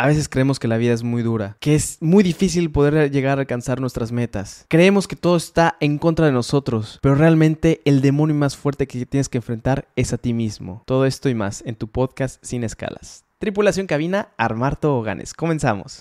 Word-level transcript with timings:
A 0.00 0.06
veces 0.06 0.30
creemos 0.30 0.58
que 0.58 0.66
la 0.66 0.78
vida 0.78 0.94
es 0.94 1.02
muy 1.02 1.22
dura, 1.22 1.58
que 1.60 1.74
es 1.74 1.98
muy 2.00 2.22
difícil 2.22 2.70
poder 2.70 3.10
llegar 3.10 3.36
a 3.36 3.42
alcanzar 3.42 3.82
nuestras 3.82 4.12
metas. 4.12 4.64
Creemos 4.68 5.06
que 5.06 5.14
todo 5.14 5.36
está 5.36 5.76
en 5.78 5.98
contra 5.98 6.24
de 6.24 6.32
nosotros, 6.32 6.98
pero 7.02 7.16
realmente 7.16 7.82
el 7.84 8.00
demonio 8.00 8.34
más 8.34 8.56
fuerte 8.56 8.86
que 8.86 9.04
tienes 9.04 9.28
que 9.28 9.36
enfrentar 9.36 9.88
es 9.96 10.14
a 10.14 10.16
ti 10.16 10.32
mismo. 10.32 10.82
Todo 10.86 11.04
esto 11.04 11.28
y 11.28 11.34
más 11.34 11.62
en 11.66 11.74
tu 11.76 11.86
podcast 11.88 12.42
Sin 12.42 12.64
Escalas. 12.64 13.24
Tripulación 13.40 13.86
cabina, 13.86 14.28
armar 14.38 14.76
toboganes. 14.76 15.34
Comenzamos. 15.34 16.00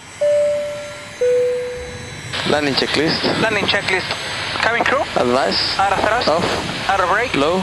Landing 2.49 2.75
checklist. 2.75 3.21
Landing 3.41 3.65
checklist. 3.65 4.07
Cabin 4.63 4.85
crew. 4.85 5.01
Advice. 5.17 5.77
Out 5.77 5.91
of 5.91 5.99
thrust. 5.99 6.27
Off. 6.29 6.89
Out 6.89 7.01
of 7.01 7.11
brake. 7.11 7.35
Low. 7.35 7.61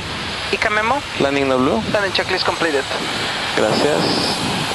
ICA 0.52 0.68
memo. 0.68 0.96
Landing 1.18 1.48
no 1.48 1.56
blue. 1.56 1.80
Landing 1.94 2.12
checklist 2.12 2.44
completed. 2.44 2.84
Gracias. 3.56 4.65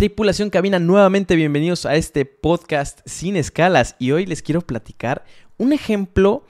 Tripulación 0.00 0.48
Cabina, 0.48 0.78
nuevamente 0.78 1.36
bienvenidos 1.36 1.84
a 1.84 1.94
este 1.94 2.24
podcast 2.24 3.00
sin 3.04 3.36
escalas 3.36 3.96
y 3.98 4.12
hoy 4.12 4.24
les 4.24 4.40
quiero 4.40 4.62
platicar 4.62 5.26
un 5.58 5.74
ejemplo 5.74 6.42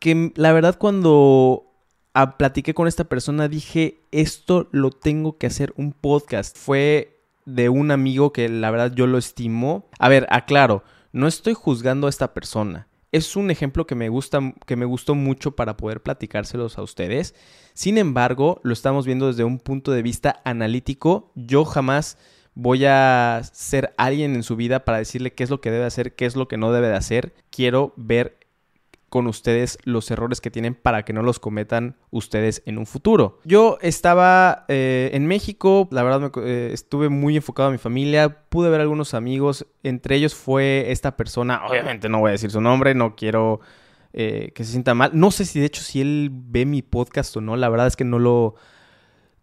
que 0.00 0.32
la 0.34 0.52
verdad 0.52 0.76
cuando 0.76 1.72
ah, 2.14 2.36
platiqué 2.36 2.74
con 2.74 2.88
esta 2.88 3.04
persona 3.04 3.46
dije 3.46 4.00
esto 4.10 4.66
lo 4.72 4.90
tengo 4.90 5.38
que 5.38 5.46
hacer 5.46 5.72
un 5.76 5.92
podcast. 5.92 6.58
Fue 6.58 7.20
de 7.44 7.68
un 7.68 7.92
amigo 7.92 8.32
que 8.32 8.48
la 8.48 8.72
verdad 8.72 8.92
yo 8.92 9.06
lo 9.06 9.18
estimo. 9.18 9.86
A 10.00 10.08
ver, 10.08 10.26
aclaro, 10.28 10.82
no 11.12 11.28
estoy 11.28 11.54
juzgando 11.54 12.08
a 12.08 12.10
esta 12.10 12.34
persona. 12.34 12.88
Es 13.12 13.36
un 13.36 13.52
ejemplo 13.52 13.86
que 13.86 13.94
me 13.94 14.08
gusta, 14.08 14.40
que 14.66 14.74
me 14.74 14.84
gustó 14.84 15.14
mucho 15.14 15.54
para 15.54 15.76
poder 15.76 16.02
platicárselos 16.02 16.76
a 16.76 16.82
ustedes. 16.82 17.36
Sin 17.72 17.98
embargo, 17.98 18.60
lo 18.64 18.72
estamos 18.72 19.06
viendo 19.06 19.28
desde 19.28 19.44
un 19.44 19.60
punto 19.60 19.92
de 19.92 20.02
vista 20.02 20.42
analítico. 20.44 21.30
Yo 21.36 21.64
jamás 21.64 22.18
voy 22.56 22.86
a 22.86 23.42
ser 23.52 23.94
alguien 23.98 24.34
en 24.34 24.42
su 24.42 24.56
vida 24.56 24.84
para 24.84 24.98
decirle 24.98 25.34
qué 25.34 25.44
es 25.44 25.50
lo 25.50 25.60
que 25.60 25.70
debe 25.70 25.84
hacer, 25.84 26.16
qué 26.16 26.24
es 26.24 26.34
lo 26.34 26.48
que 26.48 26.56
no 26.56 26.72
debe 26.72 26.88
de 26.88 26.96
hacer. 26.96 27.34
Quiero 27.50 27.92
ver 27.96 28.38
con 29.10 29.26
ustedes 29.26 29.78
los 29.84 30.10
errores 30.10 30.40
que 30.40 30.50
tienen 30.50 30.74
para 30.74 31.04
que 31.04 31.12
no 31.12 31.22
los 31.22 31.38
cometan 31.38 31.96
ustedes 32.10 32.62
en 32.66 32.78
un 32.78 32.86
futuro. 32.86 33.38
Yo 33.44 33.78
estaba 33.82 34.64
eh, 34.68 35.10
en 35.12 35.26
México, 35.26 35.86
la 35.92 36.02
verdad 36.02 36.32
me, 36.34 36.42
eh, 36.44 36.70
estuve 36.72 37.08
muy 37.08 37.36
enfocado 37.36 37.68
a 37.68 37.72
mi 37.72 37.78
familia, 37.78 38.40
pude 38.48 38.70
ver 38.70 38.80
algunos 38.80 39.14
amigos, 39.14 39.66
entre 39.82 40.16
ellos 40.16 40.34
fue 40.34 40.86
esta 40.90 41.16
persona, 41.16 41.62
obviamente 41.66 42.08
no 42.08 42.20
voy 42.20 42.30
a 42.30 42.32
decir 42.32 42.50
su 42.50 42.60
nombre, 42.60 42.94
no 42.94 43.14
quiero 43.16 43.60
eh, 44.12 44.50
que 44.54 44.64
se 44.64 44.72
sienta 44.72 44.94
mal, 44.94 45.12
no 45.12 45.30
sé 45.30 45.44
si 45.44 45.60
de 45.60 45.66
hecho 45.66 45.82
si 45.82 46.00
él 46.00 46.30
ve 46.32 46.64
mi 46.64 46.82
podcast 46.82 47.36
o 47.36 47.40
no, 47.40 47.56
la 47.56 47.68
verdad 47.68 47.86
es 47.86 47.96
que 47.96 48.04
no 48.04 48.18
lo 48.18 48.56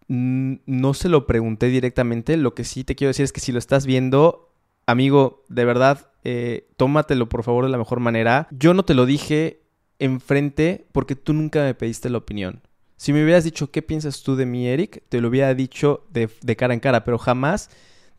no 0.08 0.94
se 0.94 1.10
lo 1.10 1.26
pregunté 1.26 1.68
directamente. 1.68 2.38
Lo 2.38 2.54
que 2.54 2.64
sí 2.64 2.84
te 2.84 2.96
quiero 2.96 3.10
decir 3.10 3.24
es 3.24 3.32
que 3.32 3.40
si 3.40 3.52
lo 3.52 3.60
estás 3.60 3.86
viendo, 3.86 4.50
amigo, 4.86 5.44
de 5.50 5.66
verdad, 5.66 6.10
eh, 6.24 6.68
tómatelo 6.78 7.28
por 7.30 7.44
favor 7.44 7.66
de 7.66 7.72
la 7.72 7.78
mejor 7.78 8.00
manera. 8.00 8.48
Yo 8.52 8.74
no 8.74 8.84
te 8.84 8.94
lo 8.94 9.06
dije 9.06 9.62
enfrente 10.00 10.86
porque 10.92 11.16
tú 11.16 11.34
nunca 11.34 11.64
me 11.64 11.74
pediste 11.74 12.10
la 12.10 12.18
opinión. 12.18 12.62
Si 12.98 13.12
me 13.12 13.24
hubieras 13.24 13.44
dicho 13.44 13.72
qué 13.72 13.82
piensas 13.82 14.24
tú 14.24 14.36
de 14.36 14.46
mí, 14.46 14.68
Eric, 14.68 15.04
te 15.10 15.20
lo 15.20 15.28
hubiera 15.28 15.54
dicho 15.54 16.06
de, 16.12 16.30
cara 16.56 16.74
en 16.74 16.80
cara, 16.80 17.04
pero 17.04 17.18
jamás 17.18 17.70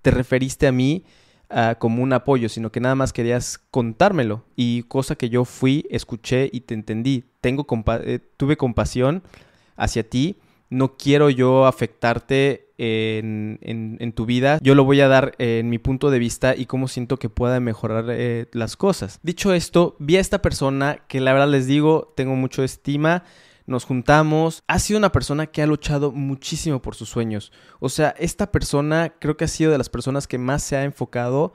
te 0.03 0.11
referiste 0.11 0.67
a 0.67 0.73
mí 0.73 1.05
ah, 1.49 1.77
como 1.79 2.03
un 2.03 2.13
apoyo, 2.13 2.49
sino 2.49 2.71
que 2.71 2.81
nada 2.81 2.95
más 2.95 3.13
querías 3.13 3.59
contármelo. 3.71 4.45
Y 4.57 4.83
cosa 4.85 5.17
que 5.17 5.31
yo 5.31 5.45
fui, 5.45 5.87
escuché 5.91 6.51
y 6.53 6.61
te 6.61 6.75
entendí. 6.75 7.25
Tengo 7.41 7.67
eh, 8.03 8.21
tuve 8.37 8.57
compasión 8.57 9.23
hacia 9.77 10.09
ti 10.09 10.37
no 10.75 10.97
quiero 10.97 11.31
yo 11.31 11.67
afectarte 11.67 12.73
en, 12.79 14.13
tu 14.15 14.27
vida. 14.27 14.59
Yo 14.61 14.75
lo 14.75 14.85
voy 14.85 15.01
a 15.01 15.09
dar 15.09 15.35
en 15.39 15.71
mi 15.71 15.79
punto 15.79 16.11
de 16.11 16.19
vista 16.19 16.55
y 16.57 16.67
cómo 16.67 16.89
siento 16.89 17.19
que 17.19 17.29
pueda 17.29 17.61
mejorar 17.61 18.07
eh, 18.09 18.47
las 18.53 18.77
cosas. 18.77 19.21
Dicho 19.23 19.53
esto, 19.55 19.97
vi 19.99 20.17
a 20.17 20.21
esta 20.21 20.43
persona 20.43 20.99
que 21.09 21.21
la 21.21 21.33
verdad 21.33 21.49
les 21.49 21.67
digo, 21.67 22.13
tengo 22.17 22.35
mucho 22.35 22.65
estima. 22.65 23.25
Nos 23.67 23.85
juntamos. 23.85 24.63
Ha 24.67 24.79
sido 24.79 24.99
una 24.99 25.13
persona 25.13 25.47
que 25.47 25.63
ha 25.63 25.67
luchado 25.67 26.13
muchísimo 26.13 26.83
por 26.83 26.97
sus 26.97 27.09
sueños. 27.09 27.53
O 27.81 27.89
sea, 27.89 28.15
esta 28.19 28.51
persona 28.53 29.15
creo 29.19 29.37
que 29.37 29.45
ha 29.45 29.49
sido 29.49 29.73
de 29.73 29.79
las 29.79 29.89
personas 29.89 30.27
que 30.27 30.39
más 30.39 30.63
se 30.63 30.77
ha 30.77 30.85
enfocado 30.85 31.55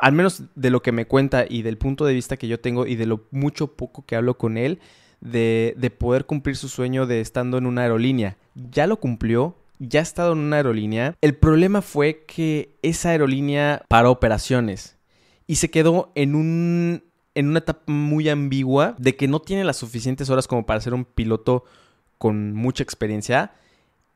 al 0.00 0.12
menos 0.12 0.42
de 0.54 0.70
lo 0.70 0.80
que 0.80 0.92
me 0.92 1.06
cuenta 1.06 1.44
y 1.48 1.62
del 1.62 1.76
punto 1.76 2.04
de 2.04 2.14
vista 2.14 2.36
que 2.36 2.46
yo 2.46 2.60
tengo 2.60 2.86
y 2.86 2.94
de 2.94 3.06
lo 3.06 3.26
mucho 3.32 3.76
poco 3.76 4.04
que 4.06 4.14
hablo 4.14 4.38
con 4.38 4.56
él, 4.56 4.78
de, 5.20 5.74
de 5.76 5.90
poder 5.90 6.26
cumplir 6.26 6.56
su 6.56 6.68
sueño 6.68 7.06
de 7.06 7.20
estando 7.20 7.58
en 7.58 7.66
una 7.66 7.82
aerolínea. 7.82 8.36
Ya 8.54 8.86
lo 8.86 8.98
cumplió, 8.98 9.56
ya 9.78 10.00
ha 10.00 10.02
estado 10.02 10.32
en 10.32 10.38
una 10.38 10.56
aerolínea. 10.56 11.14
El 11.20 11.34
problema 11.36 11.82
fue 11.82 12.24
que 12.26 12.76
esa 12.82 13.10
aerolínea 13.10 13.82
paró 13.88 14.10
operaciones 14.10 14.96
y 15.46 15.56
se 15.56 15.70
quedó 15.70 16.12
en 16.14 16.34
un 16.34 17.02
en 17.34 17.48
una 17.48 17.60
etapa 17.60 17.92
muy 17.92 18.28
ambigua 18.28 18.96
de 18.98 19.14
que 19.14 19.28
no 19.28 19.40
tiene 19.40 19.62
las 19.62 19.76
suficientes 19.76 20.28
horas 20.28 20.48
como 20.48 20.66
para 20.66 20.80
ser 20.80 20.92
un 20.92 21.04
piloto 21.04 21.64
con 22.18 22.52
mucha 22.52 22.82
experiencia 22.82 23.52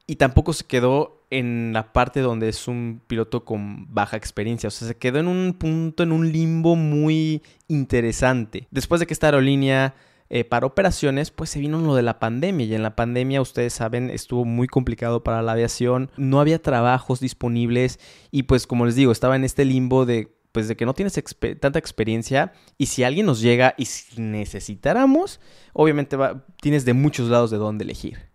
y 0.08 0.16
tampoco 0.16 0.52
se 0.52 0.64
quedó 0.64 1.24
en 1.30 1.72
la 1.72 1.92
parte 1.92 2.20
donde 2.20 2.48
es 2.48 2.66
un 2.66 3.00
piloto 3.06 3.44
con 3.44 3.94
baja 3.94 4.16
experiencia. 4.16 4.66
O 4.66 4.70
sea, 4.70 4.88
se 4.88 4.96
quedó 4.96 5.20
en 5.20 5.28
un 5.28 5.54
punto, 5.54 6.02
en 6.02 6.12
un 6.12 6.32
limbo 6.32 6.74
muy 6.74 7.42
interesante. 7.68 8.66
Después 8.70 8.98
de 8.98 9.06
que 9.06 9.14
esta 9.14 9.28
aerolínea 9.28 9.94
eh, 10.34 10.44
para 10.44 10.64
operaciones, 10.64 11.30
pues 11.30 11.50
se 11.50 11.60
vino 11.60 11.78
lo 11.78 11.94
de 11.94 12.00
la 12.00 12.18
pandemia 12.18 12.64
y 12.64 12.74
en 12.74 12.82
la 12.82 12.96
pandemia, 12.96 13.42
ustedes 13.42 13.74
saben, 13.74 14.08
estuvo 14.08 14.46
muy 14.46 14.66
complicado 14.66 15.22
para 15.22 15.42
la 15.42 15.52
aviación, 15.52 16.10
no 16.16 16.40
había 16.40 16.58
trabajos 16.58 17.20
disponibles 17.20 18.00
y 18.30 18.44
pues 18.44 18.66
como 18.66 18.86
les 18.86 18.94
digo, 18.94 19.12
estaba 19.12 19.36
en 19.36 19.44
este 19.44 19.66
limbo 19.66 20.06
de 20.06 20.34
pues 20.50 20.68
de 20.68 20.76
que 20.76 20.86
no 20.86 20.94
tienes 20.94 21.22
tanta 21.60 21.78
experiencia 21.78 22.54
y 22.78 22.86
si 22.86 23.04
alguien 23.04 23.26
nos 23.26 23.42
llega 23.42 23.74
y 23.76 23.84
si 23.84 24.22
necesitáramos, 24.22 25.38
obviamente 25.74 26.16
tienes 26.62 26.86
de 26.86 26.94
muchos 26.94 27.28
lados 27.28 27.50
de 27.50 27.58
dónde 27.58 27.84
elegir. 27.84 28.30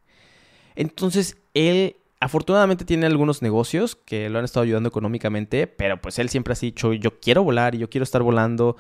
Entonces, 0.76 1.36
él 1.56 1.96
afortunadamente 2.20 2.86
tiene 2.86 3.08
algunos 3.08 3.42
negocios 3.42 3.96
que 3.96 4.30
lo 4.30 4.38
han 4.38 4.46
estado 4.46 4.66
ayudando 4.66 4.90
económicamente, 4.90 5.66
pero 5.66 6.00
pues 6.00 6.20
él 6.20 6.30
siempre 6.30 6.54
ha 6.54 6.60
dicho, 6.60 6.94
yo 6.94 7.20
quiero 7.20 7.44
volar 7.44 7.74
y 7.74 7.80
yo 7.80 7.90
quiero 7.90 8.04
estar 8.04 8.22
volando. 8.22 8.78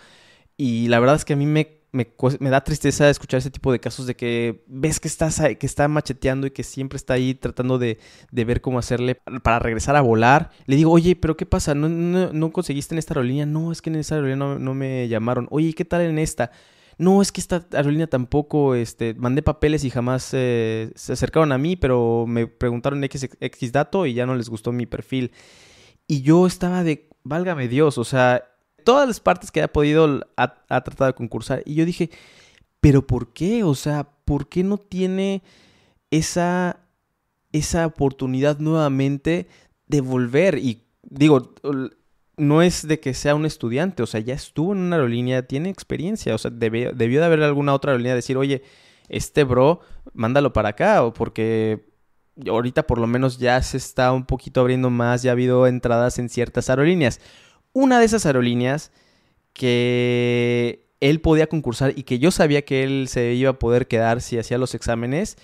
Y 0.57 0.87
la 0.87 0.99
verdad 0.99 1.15
es 1.15 1.25
que 1.25 1.33
a 1.33 1.37
mí 1.37 1.45
me 1.45 1.77
me, 1.91 2.49
da 2.49 2.63
tristeza 2.63 3.09
escuchar 3.09 3.39
ese 3.39 3.49
tipo 3.49 3.71
de 3.71 3.79
casos 3.79 4.05
de 4.07 4.15
que 4.15 4.63
ves 4.67 4.99
que, 4.99 5.07
estás 5.07 5.41
que 5.59 5.65
está 5.65 5.87
macheteando 5.87 6.47
y 6.47 6.51
que 6.51 6.63
siempre 6.63 6.97
está 6.97 7.13
ahí 7.13 7.33
tratando 7.33 7.77
de, 7.79 7.97
ver 8.31 8.61
cómo 8.61 8.79
hacerle 8.79 9.15
para 9.43 9.59
regresar 9.59 9.95
a 9.95 10.01
volar. 10.01 10.51
Le 10.65 10.75
digo, 10.75 10.91
oye, 10.91 11.15
pero 11.15 11.37
¿qué 11.37 11.45
pasa? 11.45 11.73
¿No, 11.75 11.89
no, 11.89 12.51
conseguiste 12.51 12.95
en 12.95 12.99
esta 12.99 13.13
aerolínea? 13.13 13.45
No, 13.45 13.71
es 13.71 13.81
que 13.81 13.89
en 13.89 13.97
esta 13.97 14.15
aerolínea 14.15 14.57
no, 14.59 14.73
me 14.73 15.07
llamaron. 15.07 15.47
Oye, 15.49 15.73
¿qué 15.73 15.85
tal 15.85 16.01
en 16.01 16.19
esta? 16.19 16.51
No, 16.97 17.21
es 17.21 17.31
que 17.31 17.41
esta 17.41 17.65
aerolínea 17.73 18.07
tampoco, 18.07 18.75
este, 18.75 19.13
mandé 19.13 19.41
papeles 19.41 19.83
y 19.83 19.89
jamás 19.89 20.29
eh, 20.33 20.91
se 20.95 21.13
acercaron 21.13 21.51
a 21.51 21.57
mí, 21.57 21.75
pero 21.75 22.25
me 22.27 22.47
preguntaron 22.47 23.03
X, 23.03 23.29
X 23.39 23.71
dato 23.71 24.05
y 24.05 24.13
ya 24.13 24.25
no 24.25 24.35
les 24.35 24.49
gustó 24.49 24.71
mi 24.71 24.85
perfil. 24.85 25.31
Y 26.07 26.21
yo 26.21 26.47
estaba 26.47 26.83
de, 26.83 27.09
válgame 27.23 27.67
Dios, 27.67 27.97
o 27.97 28.03
sea, 28.03 28.43
todas 28.87 29.05
las 29.05 29.19
partes 29.19 29.51
que 29.51 29.61
ha 29.61 29.67
podido 29.67 30.25
ha, 30.37 30.81
tratado 30.81 31.07
de 31.07 31.13
concursar. 31.13 31.61
Y 31.65 31.75
yo 31.75 31.83
dije, 31.83 32.09
¿pero 32.79 33.05
por 33.05 33.33
qué? 33.33 33.65
O 33.65 33.75
sea, 33.75 34.07
¿por 34.23 34.47
qué 34.47 34.63
no 34.63 34.77
tiene 34.77 35.43
esa, 36.09 36.79
esa 37.51 37.85
oportunidad 37.85 38.59
nuevamente 38.59 39.49
de 39.87 39.99
volver? 39.99 40.57
Y 40.57 40.85
digo, 41.03 41.53
no 42.37 42.61
es 42.61 42.87
de 42.87 43.01
que 43.01 43.13
sea 43.13 43.35
un 43.35 43.45
estudiante, 43.45 44.03
o 44.03 44.07
sea, 44.07 44.21
ya 44.21 44.35
estuvo 44.35 44.71
en 44.71 44.77
una 44.77 44.95
aerolínea, 44.95 45.45
tiene 45.45 45.67
experiencia, 45.67 46.33
o 46.33 46.37
sea, 46.37 46.49
debió, 46.49 46.93
debió 46.93 47.19
de 47.19 47.25
haber 47.25 47.43
alguna 47.43 47.73
otra 47.73 47.91
aerolínea 47.91 48.15
decir, 48.15 48.37
oye, 48.37 48.63
este 49.09 49.43
bro, 49.43 49.81
mándalo 50.13 50.53
para 50.53 50.69
acá, 50.69 51.03
o 51.03 51.13
porque 51.13 51.89
ahorita 52.49 52.87
por 52.87 52.99
lo 52.99 53.07
menos 53.07 53.37
ya 53.37 53.61
se 53.63 53.75
está 53.75 54.13
un 54.13 54.25
poquito 54.25 54.61
abriendo 54.61 54.89
más, 54.89 55.23
ya 55.23 55.31
ha 55.31 55.33
habido 55.33 55.67
entradas 55.67 56.19
en 56.19 56.29
ciertas 56.29 56.69
aerolíneas. 56.69 57.19
Una 57.77 57.99
de 57.99 58.05
esas 58.05 58.25
aerolíneas 58.25 58.89
que 59.53 60.87
él 60.99 61.21
podía 61.21 61.45
concursar 61.45 61.93
y 61.95 62.01
que 62.01 62.17
yo 62.17 62.31
sabía 62.31 62.65
que 62.65 62.83
él 62.83 63.07
se 63.07 63.35
iba 63.35 63.51
a 63.51 63.59
poder 63.59 63.87
quedar 63.87 64.19
si 64.21 64.39
hacía 64.39 64.57
los 64.57 64.73
exámenes 64.73 65.37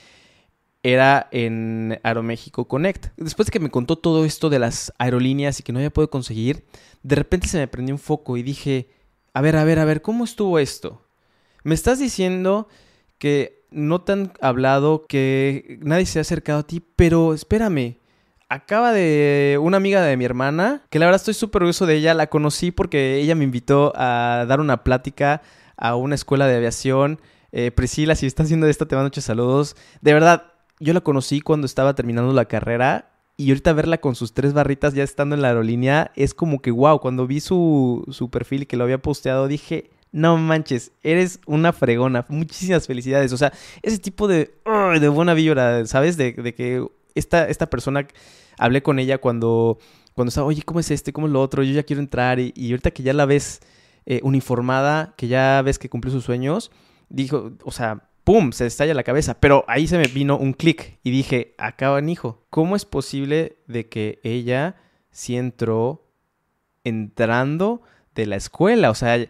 era 0.82 1.28
en 1.30 2.00
Aeroméxico 2.02 2.68
Connect. 2.68 3.10
Después 3.18 3.46
de 3.46 3.52
que 3.52 3.60
me 3.60 3.70
contó 3.70 4.00
todo 4.00 4.26
esto 4.26 4.50
de 4.50 4.58
las 4.58 4.92
aerolíneas 4.98 5.60
y 5.60 5.64
que 5.64 5.74
no 5.74 5.78
había 5.78 5.94
podido 5.94 6.10
conseguir, 6.10 6.66
de 7.04 7.18
repente 7.18 7.48
se 7.48 7.60
me 7.60 7.68
prendió 7.68 7.94
un 7.94 8.00
foco 8.00 8.36
y 8.36 8.42
dije, 8.42 8.90
a 9.32 9.42
ver, 9.42 9.56
a 9.56 9.64
ver, 9.64 9.78
a 9.78 9.86
ver, 9.86 10.02
¿cómo 10.02 10.24
estuvo 10.24 10.58
esto? 10.58 11.04
Me 11.62 11.76
estás 11.76 12.00
diciendo 12.00 12.68
que 13.20 13.62
no 13.70 14.02
te 14.02 14.12
han 14.12 14.34
hablado, 14.42 15.06
que 15.08 15.78
nadie 15.84 16.08
se 16.08 16.18
ha 16.18 16.24
acercado 16.24 16.62
a 16.62 16.66
ti, 16.66 16.82
pero 16.96 17.36
espérame, 17.36 17.98
acaba 18.54 18.94
de 18.94 19.58
una 19.60 19.78
amiga 19.78 20.04
de 20.04 20.16
mi 20.16 20.26
hermana, 20.26 20.84
que 20.92 21.00
la 21.00 21.08
verdad 21.08 21.20
estoy 21.20 21.34
súper 21.34 21.64
orgulloso 21.64 21.88
de 21.88 21.96
ella, 21.96 22.14
la 22.14 22.28
conocí 22.28 22.72
porque 22.72 23.18
ella 23.18 23.34
me 23.34 23.44
invitó 23.44 23.94
a 23.96 24.46
dar 24.48 24.60
una 24.60 24.84
plática 24.84 25.42
a 25.76 25.96
una 25.96 26.14
escuela 26.14 26.46
de 26.46 26.58
aviación. 26.58 27.20
Eh, 27.52 27.72
Priscila, 27.72 28.16
si 28.16 28.28
estás 28.28 28.46
haciendo 28.46 28.68
esto, 28.68 28.88
te 28.88 28.96
mando 28.96 29.08
muchos 29.08 29.24
saludos. 29.24 29.76
De 30.02 30.14
verdad, 30.14 30.54
yo 30.80 30.94
la 30.94 31.02
conocí 31.02 31.42
cuando 31.42 31.66
estaba 31.66 31.96
terminando 31.96 32.32
la 32.32 32.46
carrera 32.46 33.10
y 33.38 33.50
ahorita 33.50 33.74
verla 33.74 33.98
con 33.98 34.14
sus 34.14 34.36
tres 34.36 34.54
barritas 34.54 34.94
ya 34.94 35.04
estando 35.04 35.34
en 35.34 35.42
la 35.42 35.48
aerolínea 35.48 36.12
es 36.16 36.36
como 36.36 36.62
que 36.62 36.70
wow, 36.70 37.00
cuando 37.00 37.26
vi 37.26 37.40
su, 37.40 38.06
su 38.12 38.30
perfil 38.30 38.62
y 38.62 38.66
que 38.68 38.78
lo 38.78 38.84
había 38.84 39.02
posteado 39.02 39.48
dije, 39.48 39.90
no 40.12 40.38
manches, 40.38 40.92
eres 41.02 41.40
una 41.48 41.74
fregona, 41.74 42.24
muchísimas 42.30 42.86
felicidades, 42.86 43.34
o 43.34 43.38
sea, 43.38 43.52
ese 43.82 43.98
tipo 43.98 44.28
de, 44.28 44.54
de 45.00 45.10
buena 45.10 45.34
vibra, 45.34 45.88
¿sabes? 45.88 46.18
De, 46.18 46.34
de 46.34 46.54
que 46.54 46.86
esta, 47.16 47.48
esta 47.48 47.70
persona, 47.70 48.08
hablé 48.58 48.82
con 48.84 49.00
ella 49.00 49.20
cuando, 49.20 49.78
cuando 50.14 50.30
estaba, 50.30 50.48
oye, 50.48 50.64
¿cómo 50.64 50.80
es 50.80 50.92
este? 50.92 51.14
¿Cómo 51.14 51.28
es 51.28 51.34
lo 51.34 51.42
otro? 51.42 51.64
Yo 51.64 51.74
ya 51.74 51.84
quiero 51.84 52.02
entrar 52.02 52.40
y, 52.40 52.54
y 52.56 52.72
ahorita 52.72 52.92
que 52.92 53.04
ya 53.04 53.14
la 53.14 53.26
ves 53.26 53.62
eh, 54.06 54.20
uniformada, 54.24 55.14
que 55.16 55.28
ya 55.28 55.62
ves 55.62 55.80
que 55.80 55.90
cumplió 55.90 56.12
sus 56.12 56.26
sueños, 56.26 56.72
dijo, 57.08 57.54
o 57.64 57.72
sea, 57.72 58.10
¡pum! 58.24 58.52
Se 58.52 58.66
estalla 58.66 58.94
la 58.94 59.04
cabeza. 59.04 59.40
Pero 59.40 59.64
ahí 59.68 59.88
se 59.88 59.98
me 59.98 60.08
vino 60.08 60.38
un 60.38 60.54
clic 60.54 61.00
y 61.04 61.12
dije, 61.12 61.56
acaban 61.58 62.10
hijo, 62.10 62.46
¿cómo 62.50 62.76
es 62.76 62.86
posible 62.86 63.58
de 63.68 63.88
que 63.88 64.20
ella 64.24 64.76
sí 65.10 65.38
entró 65.38 66.10
entrando 66.84 67.82
de 68.14 68.26
la 68.26 68.36
escuela? 68.36 68.90
O 68.90 68.96
sea, 68.96 69.26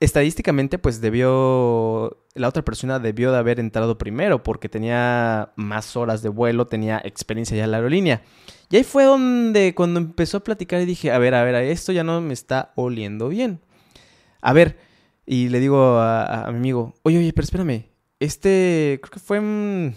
estadísticamente 0.00 0.78
pues 0.78 1.00
debió, 1.00 2.24
la 2.34 2.48
otra 2.48 2.64
persona 2.64 2.98
debió 2.98 3.32
de 3.32 3.38
haber 3.38 3.60
entrado 3.60 3.98
primero 3.98 4.42
porque 4.42 4.68
tenía 4.68 5.52
más 5.56 5.96
horas 5.96 6.22
de 6.22 6.30
vuelo, 6.30 6.66
tenía 6.66 7.00
experiencia 7.04 7.56
ya 7.56 7.64
en 7.64 7.70
la 7.70 7.76
aerolínea. 7.76 8.22
Y 8.70 8.76
ahí 8.76 8.84
fue 8.84 9.04
donde 9.04 9.74
cuando 9.74 10.00
empezó 10.00 10.38
a 10.38 10.44
platicar 10.44 10.84
dije, 10.86 11.12
a 11.12 11.18
ver, 11.18 11.34
a 11.34 11.44
ver, 11.44 11.54
esto 11.56 11.92
ya 11.92 12.04
no 12.04 12.20
me 12.20 12.32
está 12.32 12.72
oliendo 12.76 13.28
bien. 13.28 13.60
A 14.40 14.52
ver, 14.52 14.78
y 15.26 15.48
le 15.48 15.60
digo 15.60 15.98
a 15.98 16.46
mi 16.50 16.56
amigo, 16.56 16.94
oye, 17.02 17.18
oye, 17.18 17.32
pero 17.32 17.44
espérame, 17.44 17.90
este, 18.20 19.00
creo 19.02 19.10
que 19.10 19.18
fue 19.18 19.38
en 19.38 19.94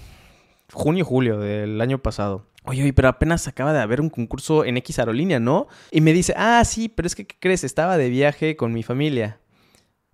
junio, 0.71 1.05
julio 1.05 1.39
del 1.39 1.79
año 1.81 1.99
pasado. 1.99 2.47
Oye, 2.63 2.81
oye, 2.81 2.93
pero 2.93 3.09
apenas 3.09 3.47
acaba 3.49 3.73
de 3.73 3.81
haber 3.81 3.99
un 3.99 4.09
concurso 4.09 4.63
en 4.63 4.77
X 4.77 4.97
Aerolínea, 4.99 5.39
¿no? 5.41 5.67
Y 5.91 5.99
me 5.99 6.13
dice, 6.13 6.33
ah, 6.37 6.63
sí, 6.63 6.87
pero 6.87 7.05
es 7.05 7.15
que, 7.15 7.27
¿qué 7.27 7.35
crees? 7.37 7.65
Estaba 7.65 7.97
de 7.97 8.09
viaje 8.09 8.55
con 8.55 8.71
mi 8.71 8.81
familia. 8.81 9.41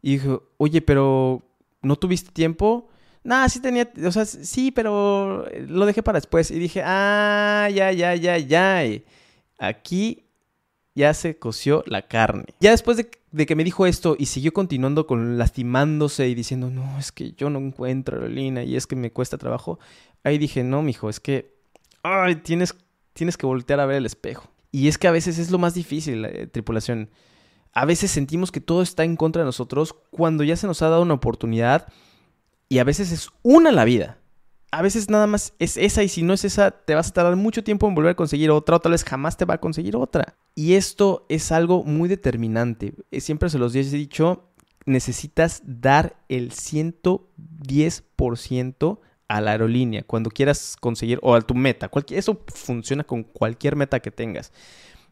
Y 0.01 0.13
dijo, 0.13 0.43
oye, 0.57 0.81
pero 0.81 1.43
¿no 1.81 1.95
tuviste 1.95 2.31
tiempo? 2.31 2.89
Nah, 3.23 3.47
sí 3.49 3.61
tenía, 3.61 3.91
o 4.05 4.11
sea, 4.11 4.25
sí, 4.25 4.71
pero 4.71 5.45
lo 5.67 5.85
dejé 5.85 6.01
para 6.03 6.17
después. 6.17 6.51
Y 6.51 6.59
dije, 6.59 6.81
ah, 6.85 7.69
ya, 7.73 7.91
ya, 7.91 8.15
ya, 8.15 8.37
ya. 8.37 8.83
Aquí 9.57 10.23
ya 10.95 11.13
se 11.13 11.37
coció 11.37 11.83
la 11.85 12.07
carne. 12.07 12.45
Ya 12.59 12.71
después 12.71 12.97
de, 12.97 13.45
que 13.45 13.55
me 13.55 13.63
dijo 13.63 13.85
esto 13.85 14.15
y 14.17 14.25
siguió 14.25 14.53
continuando 14.53 15.07
con 15.07 15.37
lastimándose 15.37 16.27
y 16.27 16.35
diciendo, 16.35 16.69
no, 16.69 16.97
es 16.99 17.11
que 17.11 17.33
yo 17.33 17.49
no 17.49 17.59
encuentro 17.59 18.17
aerolínea 18.17 18.63
y 18.63 18.75
es 18.75 18.87
que 18.87 18.95
me 18.95 19.11
cuesta 19.11 19.37
trabajo. 19.37 19.79
Ahí 20.23 20.37
dije, 20.37 20.63
no, 20.63 20.81
mijo, 20.81 21.09
es 21.09 21.19
que, 21.19 21.55
ay, 22.03 22.35
tienes, 22.35 22.75
tienes 23.13 23.37
que 23.37 23.45
voltear 23.45 23.79
a 23.79 23.85
ver 23.85 23.97
el 23.97 24.05
espejo. 24.05 24.51
Y 24.71 24.87
es 24.87 24.97
que 24.97 25.07
a 25.07 25.11
veces 25.11 25.39
es 25.39 25.51
lo 25.51 25.57
más 25.57 25.73
difícil, 25.73 26.25
eh, 26.25 26.47
tripulación. 26.47 27.09
A 27.73 27.85
veces 27.85 28.11
sentimos 28.11 28.51
que 28.51 28.61
todo 28.61 28.81
está 28.81 29.03
en 29.03 29.15
contra 29.15 29.41
de 29.41 29.45
nosotros 29.45 29.95
cuando 30.11 30.43
ya 30.43 30.55
se 30.55 30.67
nos 30.67 30.81
ha 30.81 30.89
dado 30.89 31.03
una 31.03 31.13
oportunidad 31.13 31.87
y 32.67 32.79
a 32.79 32.83
veces 32.83 33.11
es 33.11 33.29
una 33.41 33.71
la 33.71 33.85
vida. 33.85 34.17
A 34.71 34.83
veces 34.83 35.09
nada 35.09 35.25
más 35.25 35.53
es 35.57 35.77
esa 35.77 36.03
y 36.03 36.09
si 36.09 36.21
no 36.21 36.33
es 36.33 36.45
esa 36.45 36.69
te 36.71 36.93
vas 36.93 37.09
a 37.09 37.13
tardar 37.13 37.35
mucho 37.35 37.63
tiempo 37.63 37.87
en 37.87 37.95
volver 37.95 38.11
a 38.11 38.15
conseguir 38.15 38.51
otra 38.51 38.75
o 38.75 38.79
tal 38.79 38.91
vez 38.91 39.03
jamás 39.03 39.35
te 39.35 39.45
va 39.45 39.55
a 39.55 39.59
conseguir 39.59 39.95
otra. 39.95 40.35
Y 40.53 40.73
esto 40.73 41.25
es 41.29 41.51
algo 41.51 41.83
muy 41.83 42.07
determinante. 42.07 42.93
Eh, 43.09 43.21
siempre 43.21 43.49
se 43.49 43.57
los 43.57 43.73
he 43.75 43.83
dicho, 43.83 44.49
necesitas 44.85 45.63
dar 45.65 46.17
el 46.29 46.51
110% 46.51 48.99
a 49.27 49.41
la 49.41 49.51
aerolínea 49.51 50.03
cuando 50.03 50.29
quieras 50.29 50.77
conseguir 50.79 51.19
o 51.21 51.35
a 51.35 51.41
tu 51.41 51.55
meta. 51.55 51.87
Cualquier, 51.87 52.19
eso 52.19 52.41
funciona 52.47 53.03
con 53.03 53.23
cualquier 53.23 53.75
meta 53.75 53.99
que 53.99 54.11
tengas. 54.11 54.51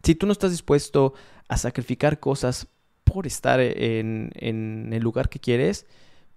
Si 0.03 0.15
tú 0.15 0.25
no 0.25 0.33
estás 0.33 0.51
dispuesto 0.51 1.13
a 1.47 1.57
sacrificar 1.57 2.19
cosas 2.19 2.67
por 3.03 3.27
estar 3.27 3.59
en, 3.59 4.31
en 4.35 4.91
el 4.91 5.01
lugar 5.01 5.29
que 5.29 5.39
quieres, 5.39 5.85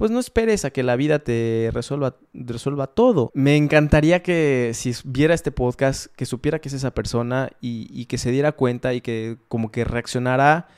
pues 0.00 0.10
no 0.10 0.18
esperes 0.18 0.64
a 0.64 0.70
que 0.70 0.82
la 0.82 0.96
vida 0.96 1.18
te 1.18 1.68
resuelva, 1.74 2.16
resuelva 2.32 2.86
todo. 2.86 3.30
Me 3.34 3.56
encantaría 3.56 4.22
que 4.22 4.70
si 4.72 4.94
viera 5.04 5.34
este 5.34 5.52
podcast, 5.52 6.06
que 6.16 6.24
supiera 6.24 6.58
que 6.58 6.68
es 6.68 6.74
esa 6.74 6.94
persona 6.94 7.50
y, 7.60 7.86
y, 7.90 8.06
que 8.06 8.16
se 8.16 8.30
diera 8.30 8.52
cuenta 8.52 8.94
y 8.94 9.02
que 9.02 9.36
como 9.48 9.70
que 9.70 9.84
reaccionara 9.84 10.68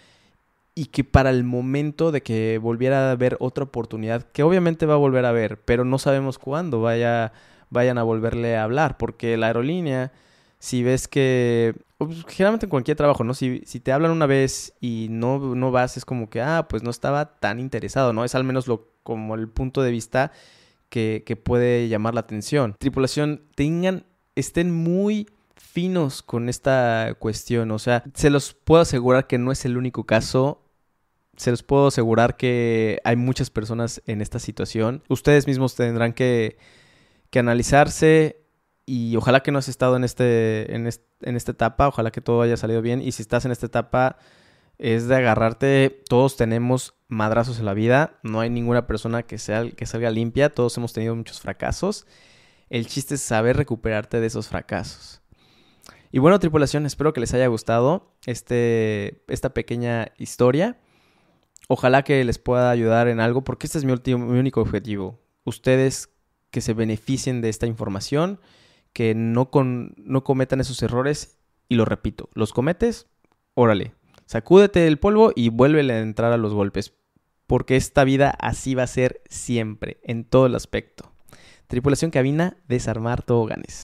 y 0.74 0.86
que 0.86 1.04
para 1.04 1.30
el 1.30 1.44
momento 1.44 2.10
de 2.10 2.22
que 2.22 2.58
volviera 2.58 3.12
a 3.12 3.14
ver 3.14 3.36
otra 3.38 3.62
oportunidad, 3.62 4.24
que 4.32 4.42
obviamente 4.42 4.86
va 4.86 4.94
a 4.94 4.98
volver 4.98 5.24
a 5.24 5.30
ver, 5.30 5.60
pero 5.60 5.84
no 5.84 5.98
sabemos 5.98 6.38
cuándo 6.38 6.80
vaya, 6.80 7.32
vayan 7.70 7.98
a 7.98 8.02
volverle 8.02 8.56
a 8.56 8.64
hablar, 8.64 8.96
porque 8.96 9.36
la 9.36 9.48
aerolínea, 9.48 10.10
si 10.62 10.84
ves 10.84 11.08
que 11.08 11.74
pues, 11.98 12.24
generalmente 12.28 12.66
en 12.66 12.70
cualquier 12.70 12.96
trabajo, 12.96 13.24
¿no? 13.24 13.34
Si, 13.34 13.62
si 13.66 13.80
te 13.80 13.90
hablan 13.90 14.12
una 14.12 14.26
vez 14.26 14.74
y 14.80 15.08
no, 15.10 15.56
no 15.56 15.72
vas, 15.72 15.96
es 15.96 16.04
como 16.04 16.30
que, 16.30 16.40
ah, 16.40 16.68
pues 16.68 16.84
no 16.84 16.90
estaba 16.90 17.34
tan 17.40 17.58
interesado, 17.58 18.12
¿no? 18.12 18.24
Es 18.24 18.36
al 18.36 18.44
menos 18.44 18.68
lo, 18.68 18.92
como 19.02 19.34
el 19.34 19.48
punto 19.48 19.82
de 19.82 19.90
vista 19.90 20.30
que, 20.88 21.24
que 21.26 21.34
puede 21.34 21.88
llamar 21.88 22.14
la 22.14 22.20
atención. 22.20 22.76
Tripulación, 22.78 23.42
tengan, 23.56 24.06
estén 24.36 24.72
muy 24.72 25.28
finos 25.56 26.22
con 26.22 26.48
esta 26.48 27.16
cuestión, 27.18 27.72
o 27.72 27.80
sea, 27.80 28.04
se 28.14 28.30
los 28.30 28.54
puedo 28.54 28.82
asegurar 28.82 29.26
que 29.26 29.38
no 29.38 29.50
es 29.50 29.64
el 29.64 29.76
único 29.76 30.04
caso. 30.04 30.62
Se 31.36 31.50
los 31.50 31.64
puedo 31.64 31.88
asegurar 31.88 32.36
que 32.36 33.00
hay 33.02 33.16
muchas 33.16 33.50
personas 33.50 34.00
en 34.06 34.20
esta 34.20 34.38
situación. 34.38 35.02
Ustedes 35.08 35.48
mismos 35.48 35.74
tendrán 35.74 36.12
que, 36.12 36.56
que 37.30 37.40
analizarse, 37.40 38.41
y 38.84 39.16
ojalá 39.16 39.42
que 39.42 39.52
no 39.52 39.58
has 39.58 39.68
estado 39.68 39.96
en, 39.96 40.04
este, 40.04 40.74
en, 40.74 40.88
en 41.22 41.36
esta 41.36 41.52
etapa, 41.52 41.88
ojalá 41.88 42.10
que 42.10 42.20
todo 42.20 42.42
haya 42.42 42.56
salido 42.56 42.82
bien. 42.82 43.00
Y 43.00 43.12
si 43.12 43.22
estás 43.22 43.44
en 43.44 43.52
esta 43.52 43.66
etapa, 43.66 44.16
es 44.78 45.06
de 45.06 45.16
agarrarte. 45.16 46.02
Todos 46.08 46.36
tenemos 46.36 46.94
madrazos 47.08 47.58
en 47.60 47.66
la 47.66 47.74
vida. 47.74 48.18
No 48.22 48.40
hay 48.40 48.50
ninguna 48.50 48.86
persona 48.86 49.22
que, 49.22 49.38
sea, 49.38 49.70
que 49.70 49.86
salga 49.86 50.10
limpia. 50.10 50.52
Todos 50.52 50.76
hemos 50.76 50.92
tenido 50.92 51.14
muchos 51.14 51.40
fracasos. 51.40 52.06
El 52.68 52.86
chiste 52.86 53.14
es 53.14 53.20
saber 53.20 53.56
recuperarte 53.56 54.18
de 54.18 54.26
esos 54.26 54.48
fracasos. 54.48 55.20
Y 56.10 56.18
bueno, 56.18 56.38
tripulación, 56.40 56.84
espero 56.84 57.12
que 57.12 57.20
les 57.20 57.32
haya 57.32 57.46
gustado 57.46 58.12
este, 58.26 59.22
esta 59.28 59.54
pequeña 59.54 60.08
historia. 60.18 60.78
Ojalá 61.68 62.02
que 62.02 62.22
les 62.24 62.38
pueda 62.38 62.70
ayudar 62.70 63.08
en 63.08 63.20
algo, 63.20 63.44
porque 63.44 63.66
este 63.66 63.78
es 63.78 63.84
mi, 63.84 63.94
mi 63.94 64.38
único 64.38 64.60
objetivo. 64.60 65.20
Ustedes 65.44 66.10
que 66.50 66.60
se 66.60 66.74
beneficien 66.74 67.40
de 67.40 67.48
esta 67.48 67.66
información 67.66 68.40
que 68.92 69.14
no, 69.14 69.50
con, 69.50 69.94
no 69.96 70.24
cometan 70.24 70.60
esos 70.60 70.82
errores. 70.82 71.38
Y 71.68 71.76
lo 71.76 71.84
repito, 71.84 72.28
los 72.34 72.52
cometes, 72.52 73.06
órale, 73.54 73.94
sacúdete 74.26 74.86
el 74.86 74.98
polvo 74.98 75.32
y 75.34 75.48
vuélvele 75.48 75.94
a 75.94 76.00
entrar 76.00 76.32
a 76.32 76.36
los 76.36 76.54
golpes. 76.54 76.94
Porque 77.46 77.76
esta 77.76 78.04
vida 78.04 78.30
así 78.30 78.74
va 78.74 78.84
a 78.84 78.86
ser 78.86 79.22
siempre, 79.28 80.00
en 80.04 80.24
todo 80.24 80.46
el 80.46 80.54
aspecto. 80.54 81.12
Tripulación 81.66 82.10
cabina, 82.10 82.56
desarmar 82.68 83.22
toboganes. 83.22 83.80